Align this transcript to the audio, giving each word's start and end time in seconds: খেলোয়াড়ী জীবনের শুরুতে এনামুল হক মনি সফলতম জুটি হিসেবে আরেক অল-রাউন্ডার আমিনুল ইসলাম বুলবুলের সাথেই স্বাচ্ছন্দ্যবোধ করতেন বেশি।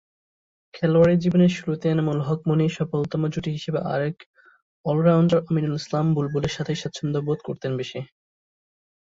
খেলোয়াড়ী 0.73 1.15
জীবনের 1.17 1.51
শুরুতে 1.57 1.85
এনামুল 1.89 2.19
হক 2.27 2.39
মনি 2.47 2.65
সফলতম 2.69 3.21
জুটি 3.33 3.49
হিসেবে 3.51 3.79
আরেক 3.85 4.15
অল-রাউন্ডার 4.85 5.39
আমিনুল 5.41 5.75
ইসলাম 5.75 6.05
বুলবুলের 6.15 6.55
সাথেই 6.57 6.79
স্বাচ্ছন্দ্যবোধ 6.81 7.39
করতেন 7.47 7.71
বেশি। 7.77 7.99